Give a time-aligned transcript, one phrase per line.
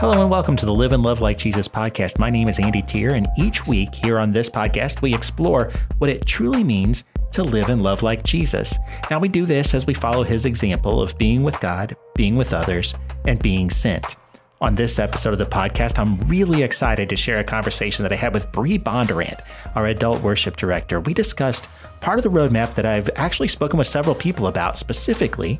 [0.00, 2.18] Hello and welcome to the Live and Love Like Jesus podcast.
[2.18, 6.08] My name is Andy Tier, and each week here on this podcast, we explore what
[6.08, 8.78] it truly means to live and love like Jesus.
[9.10, 12.54] Now, we do this as we follow his example of being with God, being with
[12.54, 12.94] others,
[13.26, 14.16] and being sent.
[14.62, 18.16] On this episode of the podcast, I'm really excited to share a conversation that I
[18.16, 19.40] had with Bree Bondurant,
[19.74, 21.00] our adult worship director.
[21.00, 21.70] We discussed
[22.02, 24.76] part of the roadmap that I've actually spoken with several people about.
[24.76, 25.58] Specifically,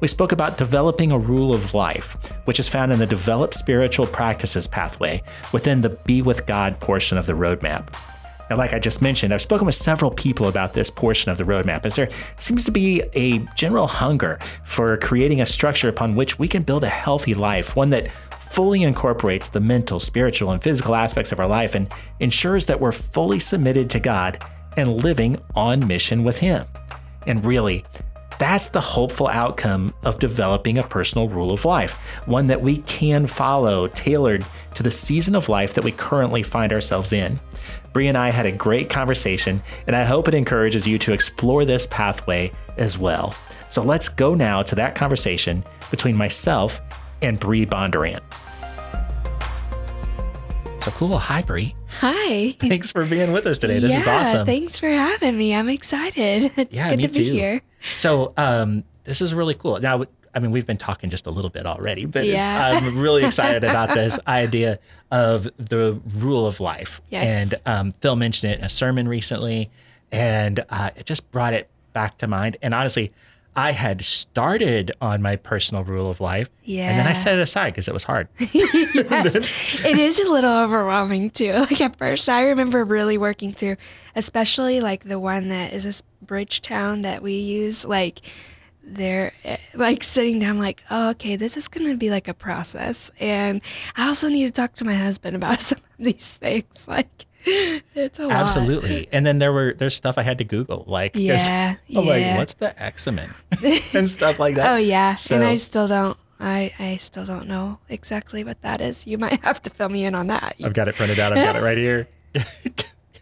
[0.00, 4.08] we spoke about developing a rule of life, which is found in the Develop Spiritual
[4.08, 5.22] Practices pathway
[5.52, 7.94] within the Be with God portion of the roadmap.
[8.50, 11.44] Now, like I just mentioned, I've spoken with several people about this portion of the
[11.44, 16.40] roadmap, as there seems to be a general hunger for creating a structure upon which
[16.40, 18.08] we can build a healthy life, one that
[18.50, 22.92] fully incorporates the mental, spiritual, and physical aspects of our life and ensures that we're
[22.92, 24.44] fully submitted to God
[24.76, 26.66] and living on mission with Him.
[27.26, 27.84] And really,
[28.40, 31.92] that's the hopeful outcome of developing a personal rule of life,
[32.26, 34.44] one that we can follow, tailored
[34.74, 37.38] to the season of life that we currently find ourselves in.
[37.92, 41.64] Bree and I had a great conversation, and I hope it encourages you to explore
[41.64, 43.34] this pathway as well.
[43.68, 46.80] So let's go now to that conversation between myself
[47.22, 48.20] and Bree Bondurant.
[50.82, 51.18] So cool.
[51.18, 51.74] Hi, Bree.
[52.00, 52.52] Hi.
[52.58, 53.80] Thanks for being with us today.
[53.80, 54.46] This yeah, is awesome.
[54.46, 55.54] Thanks for having me.
[55.54, 56.52] I'm excited.
[56.56, 57.60] It's Yeah, good to be here.
[57.96, 59.78] So, um, this is really cool.
[59.78, 62.72] Now, I mean, we've been talking just a little bit already, but Yeah.
[62.72, 64.78] I'm really excited about this idea
[65.10, 67.02] of the rule of life.
[67.10, 67.24] Yes.
[67.52, 69.68] And um, Phil mentioned it in a sermon recently,
[70.10, 72.56] and uh, it just brought it back to mind.
[72.62, 73.12] And honestly,
[73.56, 76.48] I had started on my personal rule of life,
[76.88, 78.28] and then I set it aside because it was hard.
[78.40, 81.52] It is a little overwhelming too.
[81.70, 83.76] Like at first, I remember really working through,
[84.14, 87.84] especially like the one that is this Bridgetown that we use.
[87.84, 88.20] Like
[88.82, 93.10] they're eh, like sitting down, like, oh, okay, this is gonna be like a process,
[93.18, 93.60] and
[93.96, 96.86] I also need to talk to my husband about some of these things.
[96.86, 97.26] Like
[97.94, 98.32] it's a lot.
[98.32, 99.08] Absolutely.
[99.12, 101.76] And then there were there's stuff I had to Google, like Yeah.
[101.94, 103.34] I'm like, what's the examen
[103.94, 104.72] and stuff like that.
[104.72, 106.16] Oh yeah, So- and I still don't.
[106.42, 109.06] I I still don't know exactly what that is.
[109.06, 110.56] You might have to fill me in on that.
[110.64, 111.32] I've got it printed out.
[111.36, 112.08] I've got it right here.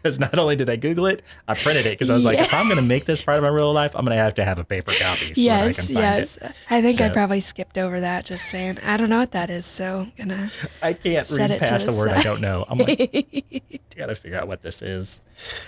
[0.01, 2.53] Because not only did I Google it, I printed it because I was like, if
[2.53, 4.45] I'm going to make this part of my real life, I'm going to have to
[4.45, 6.37] have a paper copy so that I can find yes.
[6.37, 6.51] it.
[6.69, 9.65] I think I probably skipped over that, just saying I don't know what that is.
[9.65, 10.51] So I'm gonna.
[10.81, 12.65] I can't Set read to past a the word I don't know.
[12.69, 15.21] I'm like, got to figure out what this is.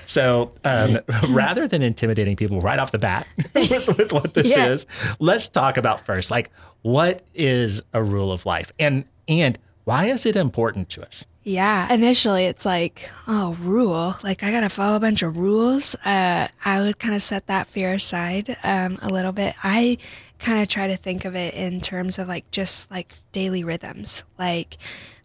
[0.05, 0.99] So um,
[1.29, 4.69] rather than intimidating people right off the bat with, with what this Yeah.
[4.69, 4.85] is,
[5.19, 6.49] let's talk about first, like,
[6.81, 11.25] what is a rule of life, and and why is it important to us?
[11.43, 14.15] Yeah, initially it's like, oh, rule.
[14.23, 15.95] Like I gotta follow a bunch of rules.
[16.05, 19.55] Uh, I would kind of set that fear aside um, a little bit.
[19.63, 19.97] I
[20.37, 24.23] kind of try to think of it in terms of like just like daily rhythms.
[24.37, 24.77] Like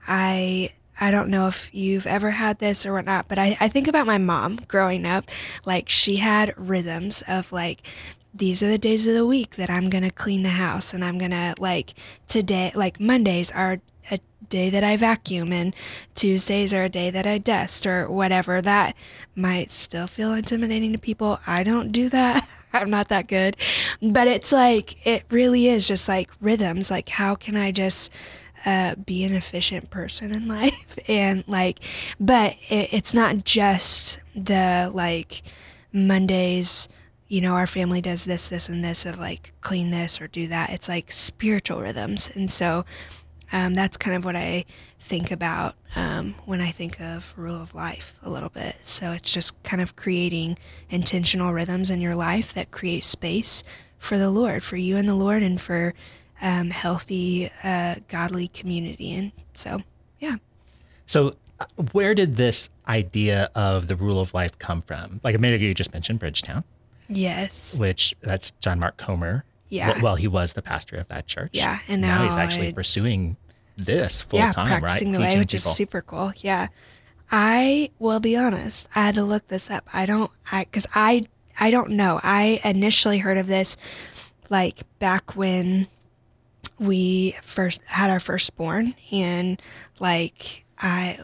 [0.06, 0.70] I.
[0.98, 4.06] I don't know if you've ever had this or whatnot, but I, I think about
[4.06, 5.26] my mom growing up.
[5.66, 7.82] Like, she had rhythms of like,
[8.32, 11.18] these are the days of the week that I'm gonna clean the house, and I'm
[11.18, 11.92] gonna like
[12.28, 13.82] today, like Mondays are
[14.48, 15.74] day that I vacuum, and
[16.14, 18.60] Tuesdays are a day that I dust, or whatever.
[18.60, 18.96] That
[19.34, 21.40] might still feel intimidating to people.
[21.46, 22.48] I don't do that.
[22.72, 23.56] I'm not that good.
[24.02, 26.90] But it's like, it really is just like rhythms.
[26.90, 28.10] Like, how can I just
[28.64, 30.98] uh, be an efficient person in life?
[31.08, 31.80] And like,
[32.20, 35.42] but it, it's not just the like
[35.92, 36.88] Mondays
[37.28, 40.46] you know, our family does this, this, and this of like clean this or do
[40.48, 40.70] that.
[40.70, 42.30] It's like spiritual rhythms.
[42.34, 42.84] And so
[43.52, 44.64] um, that's kind of what I
[45.00, 48.76] think about um, when I think of rule of life a little bit.
[48.82, 50.58] So it's just kind of creating
[50.90, 53.62] intentional rhythms in your life that create space
[53.98, 55.94] for the Lord, for you and the Lord, and for
[56.42, 59.14] um, healthy, uh, godly community.
[59.14, 59.80] And so,
[60.20, 60.36] yeah.
[61.06, 65.20] So, uh, where did this idea of the rule of life come from?
[65.24, 66.64] Like a minute ago, you just mentioned Bridgetown,
[67.08, 67.78] Yes.
[67.78, 69.44] which that's John Mark Comer.
[69.68, 69.92] Yeah.
[69.92, 71.50] Well, well, he was the pastor of that church.
[71.52, 73.36] Yeah, and now, he's actually I- pursuing
[73.76, 74.80] this full yeah, time, right?
[74.80, 75.70] practicing the way, which people.
[75.70, 76.32] is super cool.
[76.38, 76.68] Yeah,
[77.30, 78.88] I will be honest.
[78.94, 79.88] I had to look this up.
[79.92, 81.26] I don't, I because I
[81.58, 82.20] I don't know.
[82.22, 83.76] I initially heard of this
[84.50, 85.88] like back when
[86.78, 89.60] we first had our firstborn, and
[89.98, 91.18] like I,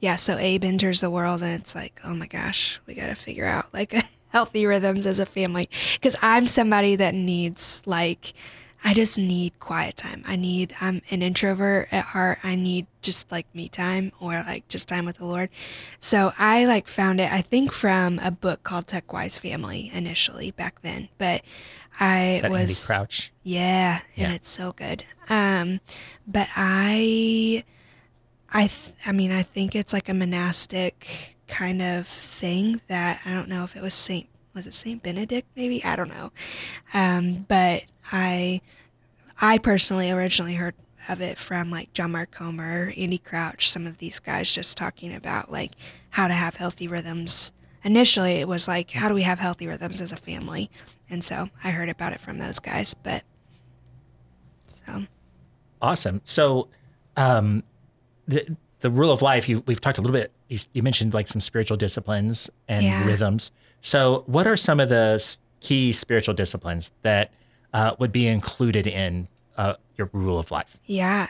[0.00, 0.16] yeah.
[0.16, 3.46] So Abe enters the world, and it's like, oh my gosh, we got to figure
[3.46, 3.94] out like
[4.34, 8.34] healthy rhythms as a family because I'm somebody that needs like
[8.82, 10.24] I just need quiet time.
[10.26, 12.40] I need I'm an introvert at heart.
[12.42, 15.50] I need just like me time or like just time with the Lord.
[16.00, 20.50] So I like found it I think from a book called Tech Wise Family initially
[20.50, 21.08] back then.
[21.16, 21.42] But
[22.00, 23.32] I that Andy was Crouch?
[23.44, 25.04] yeah, and it's so good.
[25.28, 25.78] Um,
[26.26, 27.62] but I
[28.52, 33.32] I th- I mean I think it's like a monastic kind of thing that I
[33.32, 36.32] don't know if it was Saint was it Saint Benedict maybe I don't know,
[36.92, 38.60] um, but I
[39.40, 40.74] I personally originally heard
[41.08, 45.14] of it from like John Mark Comer, Andy Crouch, some of these guys just talking
[45.14, 45.72] about like
[46.10, 47.52] how to have healthy rhythms.
[47.82, 50.70] Initially, it was like, how do we have healthy rhythms as a family?
[51.10, 52.94] And so I heard about it from those guys.
[52.94, 53.22] But
[54.86, 55.04] so
[55.82, 56.22] awesome.
[56.24, 56.68] So,
[57.16, 57.62] um,
[58.26, 59.48] the the rule of life.
[59.48, 60.32] You we've talked a little bit.
[60.54, 63.04] You, you mentioned like some spiritual disciplines and Yeah.
[63.04, 63.50] rhythms.
[63.80, 67.32] So, what are some of the key spiritual disciplines that
[67.72, 70.78] uh, would be included in uh, your rule of life?
[70.86, 71.26] Yeah.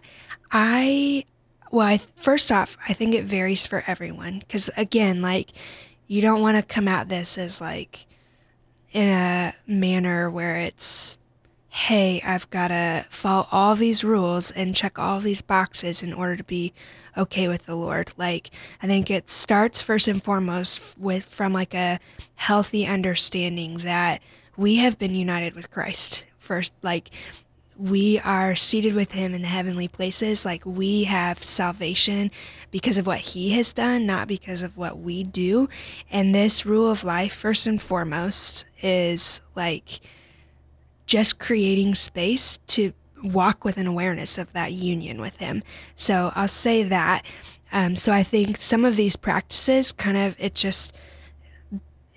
[0.53, 1.25] I,
[1.71, 4.41] well, I, first off, I think it varies for everyone.
[4.41, 5.53] Because again, like,
[6.06, 8.06] you don't want to come at this as like
[8.93, 11.17] in a manner where it's,
[11.75, 16.37] hey, I've got to follow all these rules and check all these boxes in order
[16.37, 16.73] to be
[17.17, 18.12] okay with the Lord.
[18.17, 18.50] Like,
[18.81, 21.99] I think it starts first and foremost with from like a
[22.37, 24.23] healthy understanding that
[24.56, 26.26] we have been united with Christ.
[26.38, 27.11] First, like,
[27.76, 30.44] we are seated with him in the heavenly places.
[30.44, 32.31] Like we have salvation
[32.71, 35.69] because of what he has done, not because of what we do.
[36.09, 40.00] And this rule of life, first and foremost, is like
[41.06, 42.93] just creating space to
[43.23, 45.62] walk with an awareness of that union with him.
[45.97, 47.25] So I'll say that.
[47.73, 50.95] Um, so I think some of these practices kind of, it just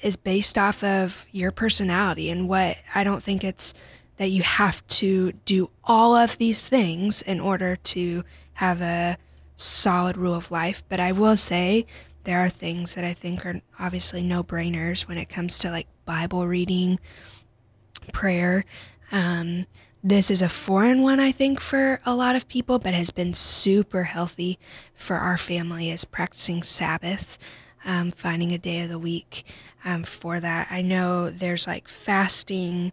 [0.01, 3.73] is based off of your personality and what I don't think it's
[4.17, 8.23] that you have to do all of these things in order to
[8.53, 9.17] have a
[9.55, 10.83] solid rule of life.
[10.89, 11.85] But I will say
[12.23, 15.87] there are things that I think are obviously no brainers when it comes to like
[16.05, 16.99] Bible reading,
[18.13, 18.65] prayer.
[19.11, 19.65] Um,
[20.03, 23.33] this is a foreign one, I think, for a lot of people, but has been
[23.33, 24.59] super healthy
[24.95, 27.37] for our family is practicing Sabbath,
[27.83, 29.43] um, finding a day of the week
[29.83, 30.67] um, for that.
[30.69, 32.91] I know there's like fasting,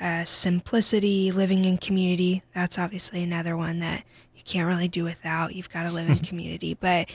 [0.00, 2.42] uh, simplicity, living in community.
[2.54, 4.04] That's obviously another one that
[4.34, 5.54] you can't really do without.
[5.54, 6.74] You've got to live in community.
[6.74, 7.08] But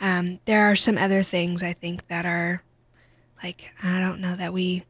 [0.00, 2.62] um, there are some other things I think that are
[3.42, 4.84] like, I don't know that we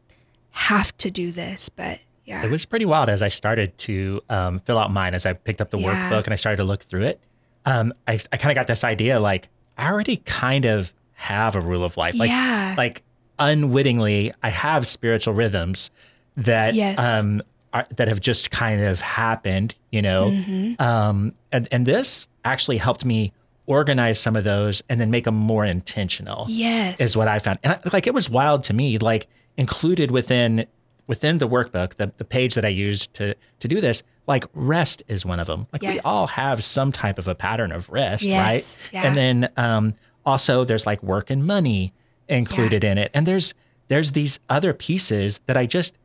[0.58, 2.44] have to do this, but yeah.
[2.44, 5.60] It was pretty wild as I started to um, fill out mine as I picked
[5.60, 6.10] up the Yeah.
[6.10, 7.20] workbook and I started to look through it.
[7.64, 11.60] Um, I, I kind of got this idea like I already kind of have a
[11.60, 12.14] rule of life.
[12.16, 12.74] Like, yeah.
[12.76, 13.02] like
[13.38, 15.90] unwittingly, I have spiritual rhythms
[16.36, 16.98] that Yes.
[16.98, 20.30] um, are, that have just kind of happened, you know.
[20.30, 20.80] Mhm.
[20.80, 23.32] Um, and and this actually helped me
[23.66, 26.98] organize some of those and then make them more intentional Yes.
[27.00, 27.58] is what I found.
[27.62, 29.28] And I, like it was wild to me, like
[29.58, 30.64] included within
[31.06, 35.02] within the workbook, the, the page that I used to to do this, like rest
[35.08, 35.66] is one of them.
[35.72, 38.46] Like we all have some type of a pattern of rest, Yes.
[38.46, 38.78] right?
[38.92, 39.02] Yeah.
[39.06, 39.94] And then um,
[40.24, 41.92] also there's like work and money
[42.28, 43.10] included in it.
[43.14, 43.52] And there's
[43.88, 45.98] there's these other pieces that I just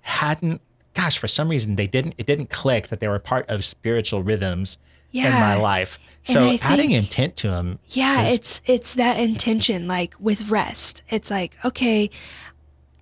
[0.00, 0.60] hadn't
[0.94, 4.22] gosh, for some reason they didn't it didn't click that they were part of spiritual
[4.22, 4.78] rhythms
[5.12, 5.98] in my life.
[6.22, 11.02] So I adding intent to them Yeah, is- it's it's that intention like with rest.
[11.08, 12.10] It's like, okay,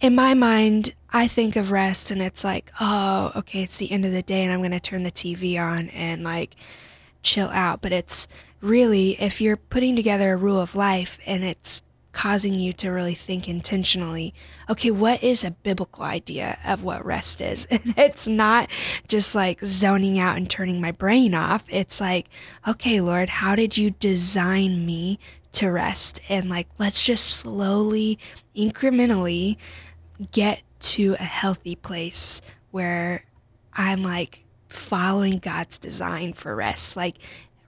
[0.00, 4.04] in my mind, I think of rest and it's like, oh, okay, it's the end
[4.04, 6.54] of the day and I'm going to turn the TV on and like
[7.22, 8.28] chill out, but it's
[8.60, 13.14] really if you're putting together a rule of life and it's causing you to really
[13.14, 14.34] think intentionally,
[14.68, 17.66] okay, what is a biblical idea of what rest is?
[17.70, 18.68] And it's not
[19.08, 21.64] just like zoning out and turning my brain off.
[21.68, 22.28] It's like,
[22.66, 25.18] okay, Lord, how did you design me
[25.52, 26.20] to rest?
[26.28, 28.18] And like, let's just slowly,
[28.56, 29.56] incrementally
[30.32, 33.24] get to a healthy place where
[33.72, 36.96] I'm like following God's design for rest.
[36.96, 37.16] Like,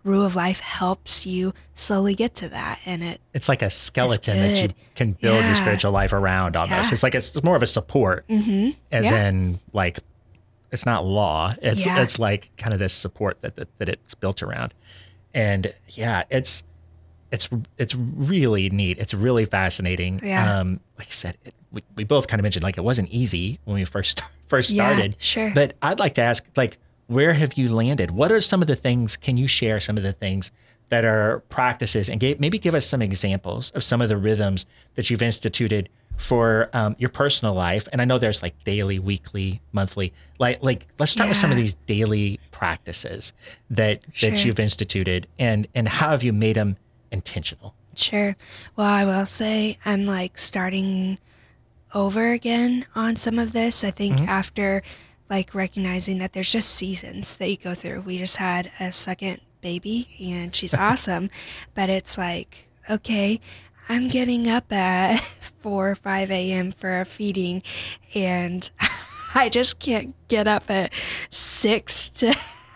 [0.05, 2.81] rule of life helps you slowly get to that.
[2.87, 6.89] And it, it's like a skeleton that you can build your spiritual life around almost.
[6.89, 6.93] Yeah.
[6.93, 8.71] It's like it's more of a support mm-hmm.
[8.91, 9.11] and Yeah.
[9.11, 9.99] then like
[10.73, 11.55] it's not law.
[11.61, 12.03] It's Yeah.
[12.03, 14.73] it's like kind of this support that, that that it's built around.
[15.35, 16.63] And yeah, it's
[17.33, 18.99] it's it's really neat.
[18.99, 20.21] It's really fascinating.
[20.23, 20.59] Yeah.
[20.61, 23.59] Um like I said, it, we, we both kind of mentioned like it wasn't easy
[23.65, 25.17] when we first first Yeah, started.
[25.19, 25.53] sure.
[25.55, 28.11] But I'd like to ask like where have you landed?
[28.13, 30.53] What are some of the things can you share some of the things
[30.91, 35.09] that are practices and maybe give us some examples of some of the rhythms that
[35.09, 40.13] you've instituted for um, your personal life and i know there's like daily weekly monthly
[40.39, 43.33] like like let's start with some of these daily practices
[43.71, 44.31] that Sure.
[44.31, 46.77] that you've instituted and and how have you made them
[47.11, 48.37] intentional Sure.
[48.77, 51.19] Well, I will say I'm like starting
[51.93, 53.83] over again on some of this.
[53.83, 54.29] I think Mhm.
[54.29, 54.83] after
[55.29, 58.03] like recognizing that there's just seasons that you go through.
[58.03, 61.31] We just had a second baby and she's awesome.
[61.75, 63.41] But it's like, okay,
[63.89, 65.21] I'm getting up at
[65.63, 66.71] 4 or 5 a.m.
[66.71, 67.63] for a feeding
[68.15, 68.71] and
[69.35, 70.93] I just can't get up at
[71.31, 72.35] 6 to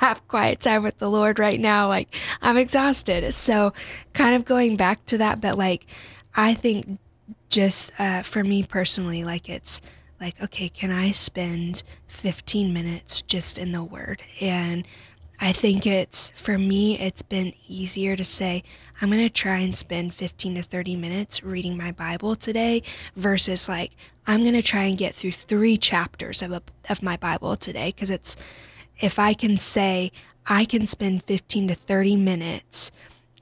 [0.08, 1.88] have quiet time with the Lord right now.
[1.88, 3.32] Like, I'm exhausted.
[3.32, 3.73] So,
[4.12, 5.87] kind of going back to that, but like,
[6.34, 6.99] I think
[7.49, 9.80] just uh, for me personally, like, it's
[10.20, 14.23] like, okay, can I spend 15 minutes just in the Word?
[14.40, 14.87] And
[15.40, 18.62] I think it's, for me, it's been easier to say,
[19.00, 22.82] I'm going to try and spend 15 to 30 minutes reading my Bible today
[23.16, 23.92] versus like,
[24.26, 27.88] I'm going to try and get through three chapters of, a, of my Bible today.
[27.88, 28.37] Because it's,
[29.00, 30.12] if I can say,
[30.46, 32.92] I can spend 15 to 30 minutes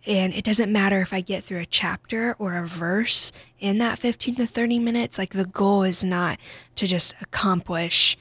[0.06, 3.30] and it doesn't matter if I get through a chapter or a verse
[3.61, 5.16] in that 15 to 30 minutes.
[5.16, 6.38] Like the goal is not
[6.76, 8.18] to just accomplish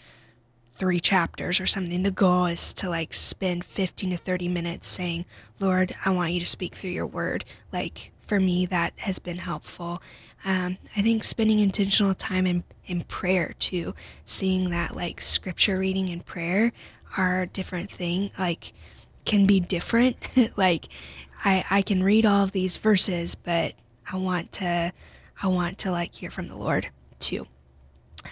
[0.76, 2.04] three chapters or something.
[2.04, 5.26] The goal is to like spend 15 to 30 minutes saying,
[5.60, 7.46] Lord, I want you to speak through your word.
[7.74, 10.02] Like for me, that has been helpful.
[10.46, 13.96] Um, I think spending intentional time in, in prayer too,
[14.26, 16.72] seeing that like scripture reading and prayer
[17.18, 18.74] are different thing, like
[19.26, 20.18] can be different.
[20.58, 20.88] like
[21.44, 23.74] I, I can read all of these verses, but
[24.12, 24.94] I want to
[25.42, 26.88] I want to like hear from the Lord
[27.20, 27.48] too.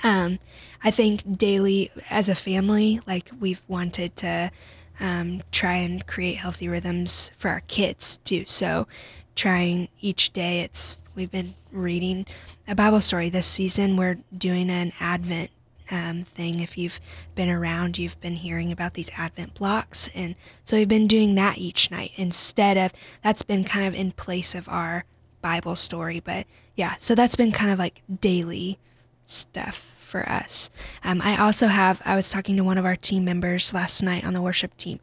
[0.03, 0.39] Um,
[0.83, 4.51] I think daily as a family, like we've wanted to
[4.99, 8.43] um, try and create healthy rhythms for our kids too.
[8.45, 8.87] So
[9.35, 12.25] trying each day, it's we've been reading
[12.67, 13.97] a Bible story this season.
[13.97, 15.49] We're doing an Advent
[15.91, 16.59] um, thing.
[16.59, 16.99] If you've
[17.35, 20.09] been around, you've been hearing about these Advent blocks.
[20.13, 22.91] And so we've been doing that each night instead of
[23.23, 25.05] that's been kind of in place of our
[25.41, 26.19] Bible story.
[26.19, 28.77] But yeah, so that's been kind of like daily
[29.25, 30.69] stuff for us.
[31.03, 34.25] Um, I also have, I was talking to one of our team members last night
[34.25, 34.99] on the worship team.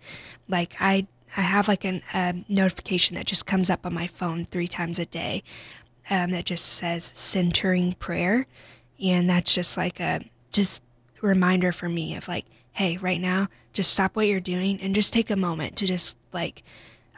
[0.49, 4.67] Like, I, I have like a notification that just comes up on my phone three
[4.67, 5.43] times a day
[6.11, 8.47] um, that just says centering prayer.
[9.01, 10.23] And that's just like a,
[10.57, 10.83] just
[11.21, 15.13] reminder for me of like, hey, right now, just stop what you're doing and just
[15.13, 16.63] take a moment to just like,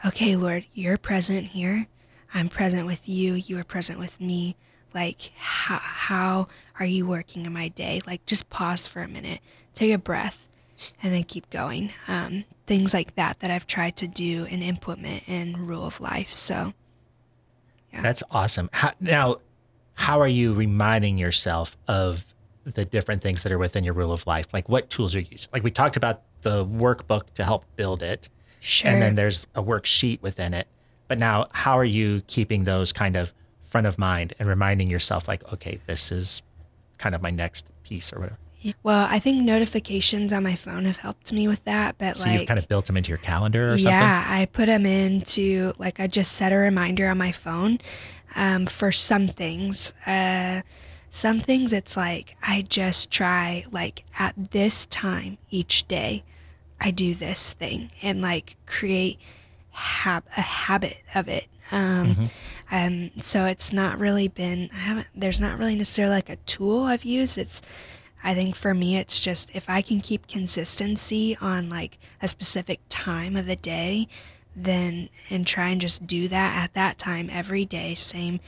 [0.05, 1.87] okay, Lord, you're present here.
[2.33, 3.33] I'm present with you.
[3.33, 4.55] You are present with me.
[4.93, 6.47] Like, how, how
[6.79, 8.01] are you working in my day?
[8.05, 9.39] Like, just pause for a minute,
[9.73, 10.47] take a breath,
[11.01, 11.91] and then keep going.
[12.07, 16.33] Um, things like that that I've tried to do and implement in Rule of Life.
[16.33, 16.73] So,
[17.93, 18.01] yeah.
[18.01, 18.69] That's awesome.
[18.73, 19.37] How, now,
[19.95, 22.25] how are you reminding yourself of
[22.73, 24.47] the different things that are within your rule of life?
[24.53, 25.49] Like what tools are you using?
[25.53, 28.29] Like we talked about the workbook to help build it.
[28.59, 28.91] Sure.
[28.91, 30.67] And then there's a worksheet within it.
[31.07, 35.27] But now how are you keeping those kind of front of mind and reminding yourself
[35.27, 36.41] like, okay, this is
[36.97, 38.37] kind of my next piece or whatever?
[38.83, 42.39] Well, I think notifications on my phone have helped me with that, but so like
[42.39, 43.93] you've kind of built them into your calendar or something.
[43.93, 47.79] Yeah, I put them into like I just set a reminder on my phone
[48.35, 49.93] um, for some things.
[50.05, 50.61] Uh,
[51.09, 56.23] some things it's like I just try like at this time each day
[56.79, 59.19] I do this thing and like create
[59.71, 61.47] hab- a habit of it.
[61.71, 62.25] Um, mm-hmm.
[62.71, 66.83] um, so it's not really been, I haven't, there's not really necessarily like a tool
[66.83, 67.37] I've used.
[67.37, 67.61] It's,
[68.23, 72.79] I think for me, it's just if I can keep consistency on like a specific
[72.89, 74.07] time of the day,
[74.55, 78.39] then and try and just do that at that time every day, same,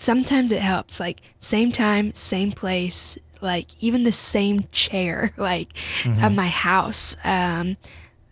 [0.00, 6.18] sometimes it helps like same time same place like even the same chair like mm-hmm.
[6.20, 7.76] at my house um,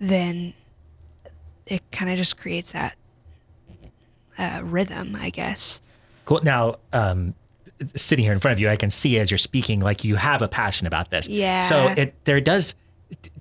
[0.00, 0.54] then
[1.66, 2.96] it kind of just creates that
[4.38, 5.82] uh, rhythm i guess.
[6.24, 6.40] Cool.
[6.42, 7.34] Now um,
[7.94, 10.40] sitting here in front of you i can see as you're speaking like you have
[10.40, 11.28] a passion about this.
[11.28, 11.60] Yeah.
[11.60, 12.74] so it there does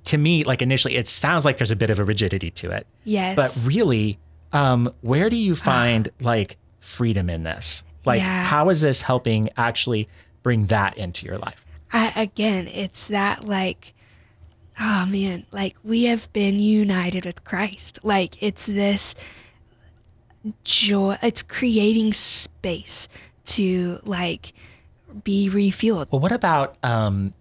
[0.03, 2.87] to me like initially it sounds like there's a bit of a rigidity to it.
[3.05, 3.37] Yes.
[3.37, 4.19] But really
[4.51, 8.43] um, where do you find like freedom in this like, yeah.
[8.43, 10.07] how is this helping actually
[10.43, 11.63] bring that into your life?
[11.91, 13.93] I, again, it's that like,
[14.79, 17.99] oh man, like we have been united with Christ.
[18.03, 19.15] Like, it's this
[20.63, 23.07] joy, it's creating space
[23.45, 24.53] to like
[25.23, 26.07] be refueled.
[26.11, 27.33] Well, what about um,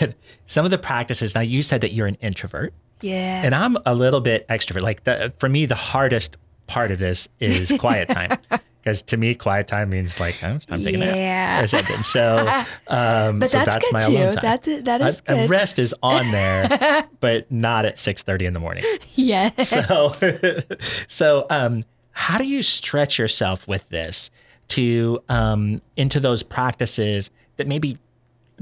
[0.46, 1.34] some of the practices?
[1.34, 2.72] Now, you said that you're an introvert.
[3.02, 3.42] Yeah.
[3.42, 4.82] And I'm a little bit extrovert.
[4.82, 6.36] Like, the, for me, the hardest
[6.66, 8.38] part of this is quiet time.
[8.82, 11.08] because to me, quiet time means like oh, I'm taking yeah.
[11.08, 12.02] a nap or something.
[12.02, 12.38] So,
[12.88, 14.12] um, but so that's, that's my too.
[14.12, 14.42] alone time.
[14.42, 15.50] That, that is a, good.
[15.50, 18.84] Rest is on there, but not at six thirty in the morning.
[19.14, 19.68] Yes.
[19.68, 20.14] So,
[21.08, 21.82] so um,
[22.12, 24.30] how do you stretch yourself with this
[24.68, 27.98] to um, into those practices that maybe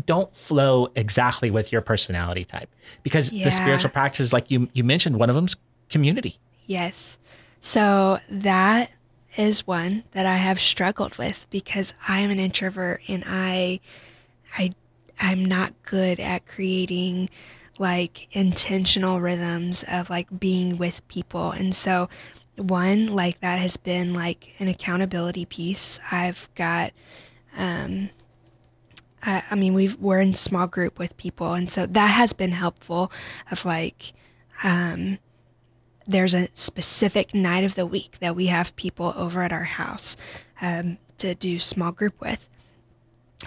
[0.07, 2.69] don't flow exactly with your personality type?
[3.03, 3.45] Because yeah.
[3.45, 5.57] the spiritual practices, like you you mentioned, one of them's
[5.89, 6.39] community.
[6.67, 7.19] Yes.
[7.61, 8.91] So that
[9.39, 13.81] is one that I have struggled with because I am an introvert and I
[14.59, 14.73] I
[15.21, 17.31] I'm not good at creating
[17.79, 21.53] like intentional rhythms of like being with people.
[21.53, 22.09] And so
[22.57, 26.01] one like that has been like an accountability piece.
[26.11, 26.93] I've got
[27.57, 28.11] um
[29.23, 32.53] I, I mean we've we're in small group with people and so that has been
[32.53, 33.13] helpful
[33.53, 34.13] of like
[34.65, 35.19] um
[36.09, 40.17] there's a specific night of the week that we have people over at our house
[40.61, 42.49] um, to do small group with.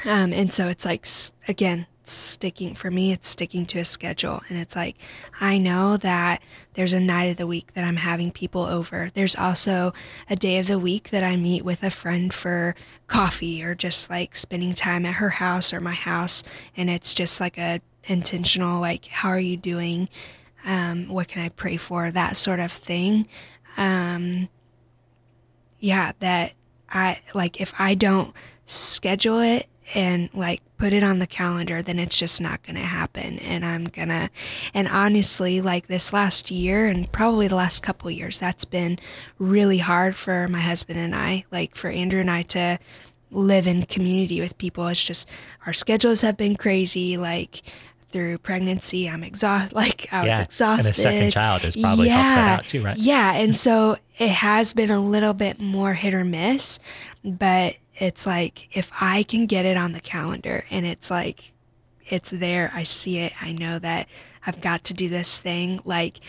[0.05, 1.05] Um, and so it's like,
[1.47, 4.41] again, sticking for me, it's sticking to a schedule.
[4.47, 4.97] And it's like,
[5.39, 6.41] I know that
[6.73, 9.09] there's a night of the week that I'm having people over.
[9.13, 9.93] There's also
[10.29, 12.75] a day of the week that I meet with a friend for
[13.07, 16.43] coffee or just like spending time at her house or my house.
[16.77, 20.09] And it's just like a intentional, like, how are you doing?
[20.65, 22.11] Um, what can I pray for?
[22.11, 23.27] That sort of thing.
[23.77, 24.49] Um,
[25.79, 26.53] yeah, that
[26.89, 28.33] I like if I don't
[28.65, 32.81] schedule it and like put it on the calendar, then it's just not going to
[32.81, 33.37] happen.
[33.39, 34.29] And I'm going to,
[34.73, 38.97] and honestly, like this last year and probably the last couple years, that's been
[39.37, 42.79] really hard for my husband and I, like for Andrew and I to
[43.31, 44.87] live in community with people.
[44.87, 45.27] It's just
[45.65, 47.17] our schedules have been crazy.
[47.17, 47.61] Like,
[48.11, 49.75] through pregnancy, I'm exhausted.
[49.81, 50.39] Like I yeah.
[50.39, 50.87] was exhausted.
[50.87, 52.21] And a second child has probably yeah.
[52.21, 52.97] helped that out too, right?
[52.97, 53.33] Yeah.
[53.33, 56.79] And so it has been a little bit more hit or miss,
[57.23, 61.53] but it's like if I can get it on the calendar and it's like
[62.09, 64.07] it's there, I see it, I know that
[64.45, 65.81] I've got to do this thing.
[65.85, 66.19] Like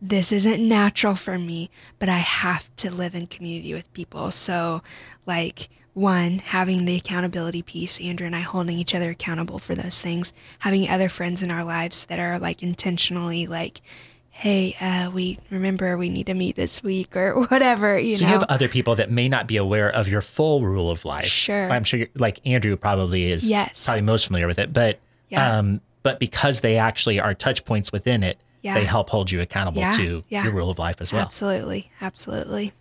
[0.00, 4.30] this isn't natural for me, but I have to live in community with people.
[4.30, 4.82] So
[5.26, 10.02] like one, having the accountability piece, Andrew and I holding each other accountable for those
[10.02, 13.80] things, having other friends in our lives that are like intentionally like,
[14.28, 17.98] hey, uh, we remember we need to meet this week or whatever.
[17.98, 18.32] You so know?
[18.32, 21.24] you have other people that may not be aware of your full rule of life.
[21.24, 21.70] Sure.
[21.70, 23.48] I'm sure, like Andrew probably is.
[23.48, 23.86] Yes.
[23.86, 25.58] Probably most familiar with it, but yeah.
[25.58, 28.74] um, but because they actually are touch points within it, yeah.
[28.74, 29.96] they help hold you accountable yeah.
[29.96, 30.44] to yeah.
[30.44, 31.22] your rule of life as well.
[31.22, 32.72] Absolutely, absolutely.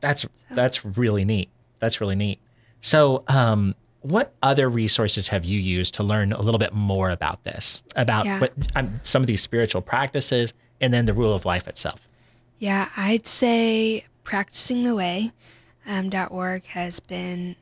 [0.00, 0.28] That's so.
[0.52, 1.50] that's really neat.
[1.80, 2.38] That's really neat.
[2.80, 7.44] So, um, what other resources have you used to learn a little bit more about
[7.44, 11.68] this, about what um, some of these spiritual practices, and then the rule of life
[11.68, 12.08] itself?
[12.58, 15.32] Yeah, I'd say practicing the way
[15.86, 17.56] um, .org has been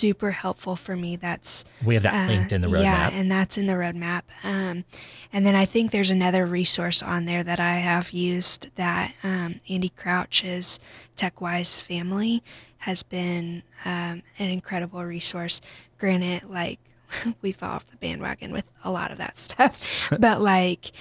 [0.00, 1.16] super helpful for me.
[1.16, 2.82] That's We have that uh, linked in the roadmap.
[2.82, 4.22] Yeah, and that's in the roadmap.
[4.42, 4.84] Um,
[5.32, 9.60] and then I think there's another resource on there that I have used that um,
[9.68, 10.80] Andy Crouch's
[11.16, 12.42] TechWise family
[12.78, 15.60] has been um, an incredible resource.
[15.98, 16.80] Granted, like
[17.42, 20.92] we fall off the bandwagon with a lot of that stuff, but like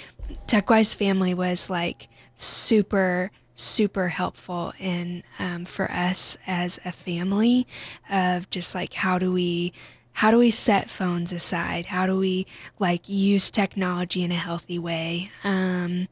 [0.48, 7.68] TechWise family was like super super helpful in um, for us as a family
[8.10, 9.74] of just like how do we
[10.14, 11.86] how do we set phones aside?
[11.86, 12.46] How do we
[12.78, 15.32] like use technology in a healthy way?
[15.44, 16.08] Um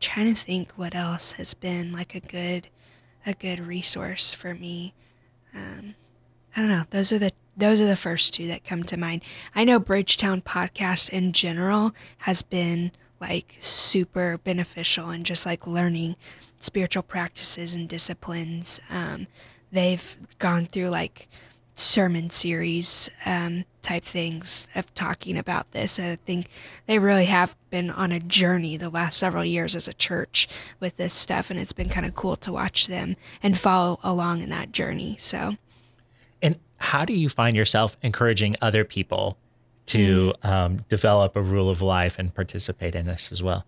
[0.00, 2.68] trying to think what else has been like a good
[3.26, 4.94] a good resource for me.
[5.54, 5.94] Um
[6.56, 6.84] i don't know.
[6.90, 9.22] Those are the those are the first two that come to mind.
[9.54, 16.16] I know bridgetown podcast in general has been like super beneficial and just like learning
[16.60, 18.80] spiritual practices and disciplines.
[18.90, 19.26] Um,
[19.72, 21.28] they've gone through like
[21.74, 26.00] sermon series um, type things of talking about this.
[26.00, 26.48] I think
[26.86, 30.48] they really have been on a journey the last several years as a church
[30.80, 34.42] with this stuff, and it's been kind of cool to watch them and follow along
[34.42, 35.16] in that journey.
[35.20, 35.56] So,
[36.42, 39.36] And how do you find yourself encouraging other people
[39.86, 40.48] to Mm.
[40.48, 43.64] um, develop a rule of life and participate in this as well?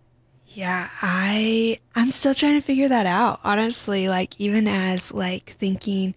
[0.53, 3.39] Yeah, I I'm still trying to figure that out.
[3.43, 6.13] Honestly, like even as like thinking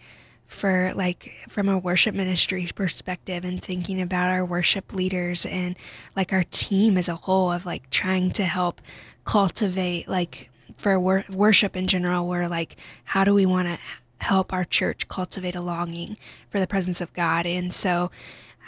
[0.49, 5.77] for like from a worship ministry perspective and thinking about our worship leaders and
[6.16, 8.81] like our team as a whole of like trying to help
[9.25, 13.79] cultivate like for wor- worship in general we're like how do we want to
[14.18, 16.16] help our church cultivate a longing
[16.51, 18.11] for the presence of God and so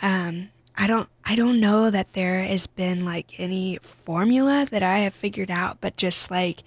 [0.02, 5.00] um I don't I don't know that there has been like any formula that I
[5.00, 6.62] have figured out, but just like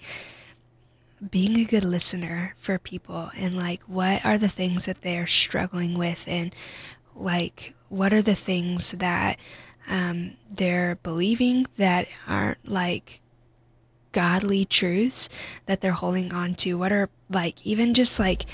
[1.30, 5.26] being a good listener for people and like what are the things that they are
[5.26, 6.54] struggling with and
[7.14, 9.38] like what are the things that
[9.88, 13.20] um, they're believing that aren't like
[14.12, 15.28] godly truths
[15.66, 16.74] that they're holding on to?
[16.74, 18.46] What are like even just like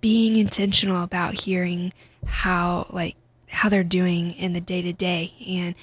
[0.00, 1.92] being intentional about hearing
[2.26, 3.16] how like
[3.48, 5.74] how they're doing in the day to day and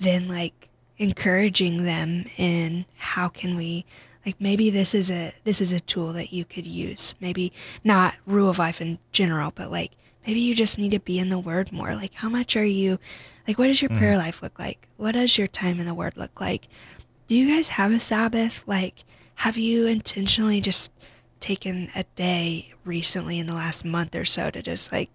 [0.00, 3.84] then like encouraging them in how can we
[4.26, 7.14] like maybe this is a this is a tool that you could use.
[7.20, 7.52] Maybe
[7.84, 9.92] not rule of life in general, but like
[10.26, 11.94] maybe you just need to be in the word more.
[11.94, 12.98] Like how much are you
[13.46, 13.98] like what does your mm-hmm.
[13.98, 14.86] prayer life look like?
[14.96, 16.68] What does your time in the word look like?
[17.26, 18.64] Do you guys have a Sabbath?
[18.66, 19.04] Like
[19.36, 20.92] have you intentionally just
[21.40, 25.08] taken a day recently in the last month or so to just like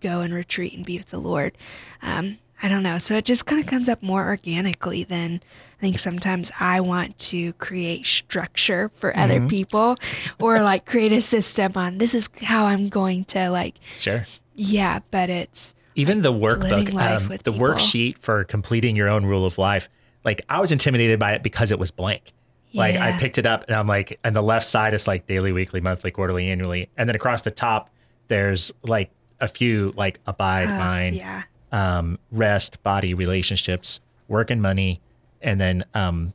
[0.00, 1.56] go and retreat and be with the Lord?
[2.02, 2.98] Um, I don't know.
[2.98, 5.40] So it just kind of comes up more organically than
[5.78, 9.48] I think sometimes I want to create structure for other Mm-hmm.
[9.48, 9.96] people
[10.38, 14.26] or like create a system on this is how I'm going to like, Sure.
[14.54, 17.54] yeah, but it's, Even the workbook, um, the people.
[17.54, 19.88] worksheet for completing your own rule of life,
[20.22, 22.32] like I was intimidated by it because it was blank.
[22.74, 25.50] Like I picked it up and I'm like, and the left side is like daily,
[25.50, 26.88] weekly, monthly, quarterly, annually.
[26.96, 27.90] And then across the top,
[28.28, 34.60] there's like a few like abide, uh, mind, yeah, um, rest, body, relationships, work and
[34.62, 35.00] money,
[35.40, 36.32] and then um,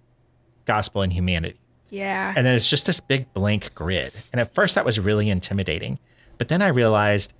[0.65, 1.59] gospel and humanity.
[1.89, 4.13] yeah, And then it's just this big blank grid.
[4.31, 5.99] And at first that was really intimidating.
[6.37, 7.33] But then I realized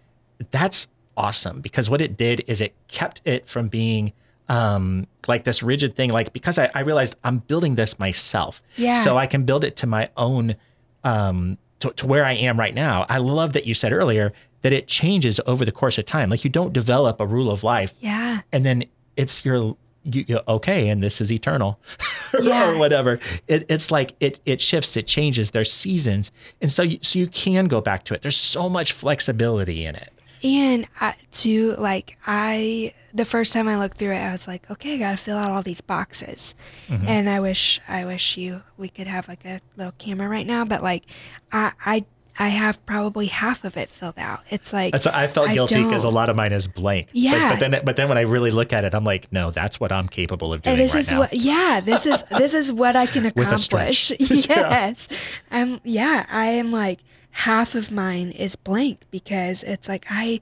[0.52, 4.14] that's awesome because what it did is it kept it from being
[4.48, 6.12] um, like this rigid thing.
[6.12, 8.62] Like, because I, I realized I'm building this myself.
[8.78, 8.94] Yeah.
[8.94, 10.56] So I can build it to my own,
[11.04, 13.06] um, to, to where I am right now.
[13.10, 14.34] I love that you said earlier
[14.66, 16.28] that it changes over the course of time.
[16.32, 20.90] Like, you don't develop a rule of life yeah, and then it's your you, okay
[20.90, 21.80] and this is eternal
[22.42, 22.70] Yeah.
[22.72, 26.98] or whatever it, it's like it it shifts it changes there's seasons and so you,
[27.02, 30.12] so you can go back to it there's so much flexibility in it
[30.44, 34.70] And uh, to like, I the first time I looked through it, I was like,
[34.70, 36.54] okay, I gotta fill out all these boxes.
[36.90, 37.08] Mm-hmm.
[37.08, 40.66] And I wish, I wish you we could have like a little camera right now,
[40.66, 41.04] but like,
[41.52, 42.06] I I
[42.38, 44.42] I have probably half of it filled out.
[44.50, 47.08] It's like That's I felt guilty because a lot of mine is blank.
[47.14, 47.52] Yeah.
[47.52, 49.92] But, then but then when I really look at it, I'm like, no, that's what
[49.92, 51.20] I'm capable of doing And this right is now.
[51.20, 54.06] what, yeah, this is this is what I can With a accomplish.
[54.06, 54.20] stretch.
[54.50, 54.70] Yeah.
[54.70, 55.08] yes,
[55.52, 57.00] um, yeah, I am like
[57.32, 60.42] half of mine is blank because it's like I,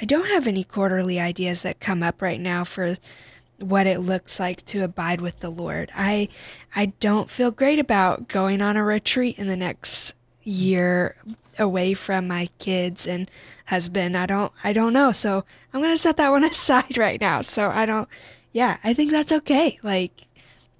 [0.00, 2.96] I don't have any quarterly ideas that come up right now for
[3.58, 5.90] what it looks like to abide with the Lord.
[5.94, 6.28] I,
[6.74, 11.16] I don't feel great about going on a retreat in the next year
[11.58, 13.30] away from my kids and
[13.66, 14.16] husband.
[14.16, 15.12] I don't, I don't know.
[15.12, 17.42] So I'm gonna set that one aside right now.
[17.42, 18.08] So I don't
[18.52, 19.78] yeah, I think that's okay.
[19.82, 20.12] Like,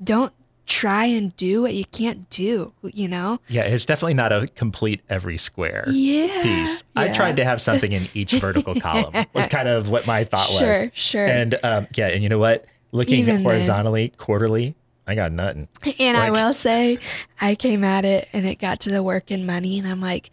[0.04, 0.32] don't
[0.66, 3.40] try and do what you can't do, you know?
[3.48, 6.42] yeah, it's definitely not a complete every square Yeah.
[6.42, 6.84] piece.
[6.94, 9.12] I tried to have something in each vertical column.
[9.34, 10.58] Was kind of what my thought was.
[10.60, 11.26] Sure, sure.
[11.26, 12.66] And um, yeah, and you know what?
[12.92, 14.74] Looking Even then- horizontally, quarterly,
[15.06, 15.68] I got nothing.
[15.98, 16.98] And I will say,
[17.40, 20.30] I came at it and it got to the work and money, and I'm like,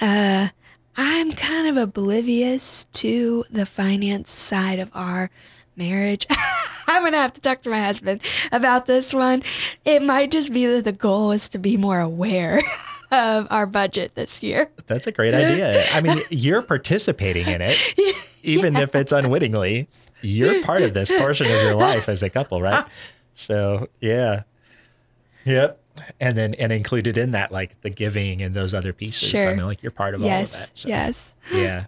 [0.00, 0.48] uh,
[0.96, 5.30] I'm kind of oblivious to the finance side of our
[5.76, 6.26] marriage.
[6.86, 9.42] I'm gonna have to talk to my husband about this one.
[9.84, 12.62] It might just be that the goal is to be more aware
[13.10, 14.70] of our budget this year.
[14.86, 15.84] That's a great idea.
[15.92, 17.78] I mean, you're participating in it,
[18.42, 19.88] even if it's unwittingly.
[20.20, 22.84] You're part of this portion of your life as a couple, right?
[23.34, 24.42] So, yeah.
[25.44, 25.80] Yep.
[26.20, 29.28] And then, and included in that, like the giving and those other pieces.
[29.28, 29.50] Sure.
[29.50, 30.70] I mean, like you're part of all of yes, that.
[30.74, 31.34] So, yes.
[31.52, 31.86] Yeah.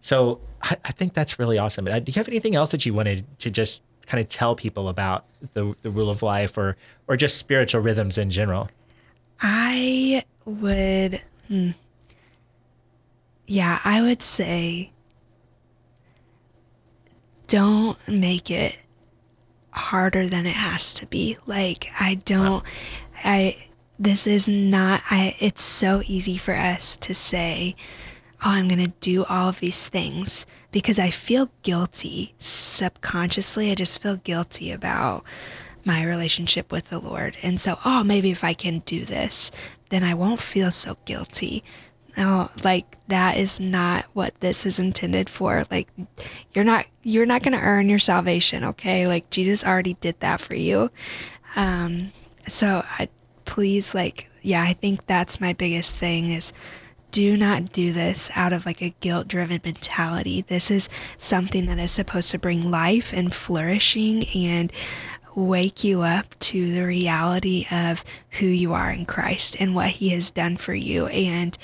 [0.00, 1.86] So I, I think that's really awesome.
[1.86, 4.88] Uh, Do you have anything else that you wanted to just kind of tell people
[4.88, 6.76] about the, the rule of life or,
[7.08, 8.68] or just spiritual rhythms in general?
[9.40, 11.70] I would, hmm.
[13.46, 14.92] yeah, I would say
[17.48, 18.76] don't make it
[19.76, 21.36] harder than it has to be.
[21.46, 22.64] Like, I don't,
[23.22, 23.56] I,
[23.98, 27.76] this is not, I, it's so easy for us to say,
[28.44, 33.70] oh, I'm going to do all of these things because I feel guilty subconsciously.
[33.70, 35.24] I just feel guilty about
[35.84, 37.36] my relationship with the Lord.
[37.42, 39.50] And so, oh, maybe if I can do this,
[39.90, 41.62] then I won't feel so guilty.
[42.16, 45.64] No, like that is not what this is intended for.
[45.70, 45.88] Like
[46.54, 49.06] you're not you're not going to earn your salvation, okay?
[49.06, 50.90] Like Jesus already did that for you.
[51.56, 52.12] Um
[52.48, 53.08] so I
[53.44, 56.52] please like yeah, I think that's my biggest thing is
[57.10, 60.42] do not do this out of like a guilt driven mentality.
[60.48, 64.72] This is something that is supposed to bring life and flourishing and
[65.36, 70.08] wake you up to the reality of who you are in Christ and what He
[70.08, 71.56] has done for you, and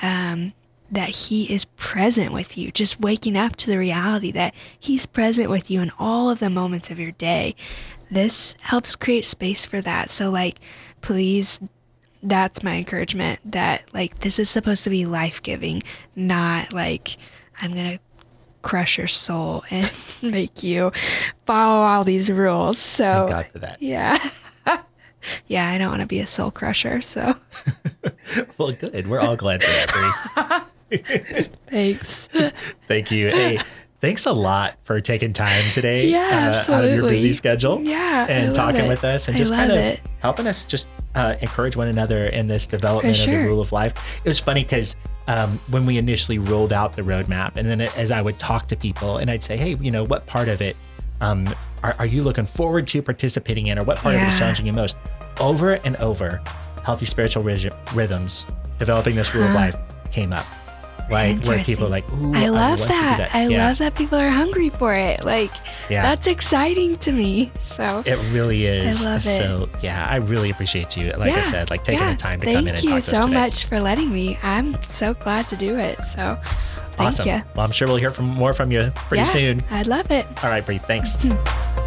[0.00, 0.52] um,
[0.90, 2.70] that He is present with you.
[2.70, 6.48] Just waking up to the reality that He's present with you in all of the
[6.48, 7.54] moments of your day.
[8.10, 10.10] This helps create space for that.
[10.10, 10.60] So, like,
[11.02, 11.60] please
[12.22, 15.82] that's my encouragement that like this is supposed to be life-giving
[16.16, 17.18] not like
[17.60, 17.98] i'm gonna
[18.66, 19.90] crush your soul and
[20.22, 20.90] make you
[21.46, 23.80] follow all these rules so Thank God for that.
[23.80, 24.18] yeah
[25.48, 27.00] yeah, I don't want to be a soul crusher.
[27.00, 27.34] So
[28.58, 29.06] well, good.
[29.06, 31.44] We're all glad for that, Bree.
[31.68, 32.28] thanks.
[32.88, 33.28] Thank you.
[33.28, 33.58] Hey,
[34.00, 38.26] thanks a lot for taking time today Yeah, uh, out of your busy schedule Yeah,
[38.28, 38.88] and talking it.
[38.88, 40.00] with us and I just kind of it.
[40.20, 43.94] helping us just uh, encourage one another in this development of the rule of life.
[44.24, 44.96] It was funny because
[45.28, 48.76] um, when we initially rolled out the roadmap, and then as I would talk to
[48.76, 50.76] people and I'd say, hey, you know, what part of it
[51.20, 51.48] um,
[51.82, 54.66] are, are you looking forward to participating in, or what part of it is challenging
[54.66, 54.96] you most?
[55.40, 56.42] Over and over,
[56.84, 58.46] healthy spiritual rhythms,
[58.78, 59.76] developing this rule of life
[60.12, 60.46] came up.
[61.08, 63.34] Right, where people are like, Ooh, I love to do that.
[63.34, 63.68] I Yeah.
[63.68, 65.24] love that people are hungry for it.
[65.24, 65.52] Like
[65.88, 66.02] Yeah.
[66.02, 67.52] that's exciting to me.
[67.60, 69.06] So It really is.
[69.06, 69.42] I love it.
[69.42, 71.12] So yeah, I really appreciate you.
[71.12, 72.12] Like I said, like taking yeah.
[72.12, 73.78] the time to Thank come in and talk to us Thank you so much for
[73.80, 74.38] letting me.
[74.42, 75.98] I'm so glad to do it.
[76.02, 76.38] So
[76.92, 77.28] thank awesome.
[77.28, 77.42] you.
[77.54, 79.64] Well, I'm sure we'll hear from more from you pretty yeah, soon.
[79.70, 80.26] I'd love it.
[80.42, 80.78] All right, Bree.
[80.78, 81.18] Thanks.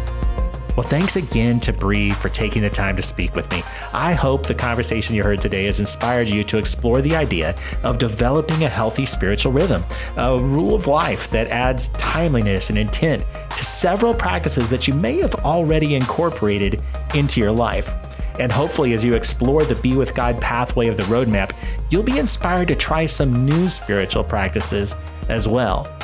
[0.76, 3.62] Well, thanks again to Bree for taking the time to speak with me.
[3.92, 7.98] I hope the conversation you heard today has inspired you to explore the idea of
[7.98, 9.84] developing a healthy spiritual rhythm,
[10.16, 13.24] a rule of life that adds timeliness and intent
[13.56, 16.82] to several practices that you may have already incorporated
[17.14, 17.92] into your life.
[18.38, 21.52] And hopefully, as you explore the Be With God pathway of the roadmap,
[21.90, 24.96] you'll be inspired to try some new spiritual practices
[25.28, 25.94] as well.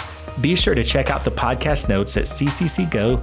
[0.40, 3.22] Be sure to check out the podcast notes at cccgo.com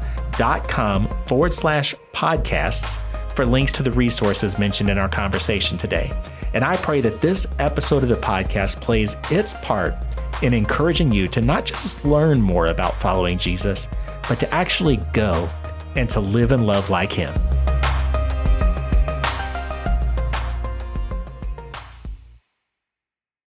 [1.26, 3.00] forward slash podcasts
[3.34, 6.12] for links to the resources mentioned in our conversation today.
[6.54, 9.96] And I pray that this episode of the podcast plays its part
[10.42, 13.90] in encouraging you to not just learn more about following Jesus,
[14.28, 15.50] but to actually go
[15.96, 17.34] and to live and love like him.